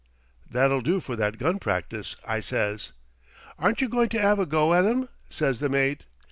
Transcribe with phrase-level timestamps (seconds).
[0.49, 2.91] "That'll do for that gun practice,' I says.
[3.59, 6.05] "'Aren't you goin' to 'ave a go at 'em?' says the mate.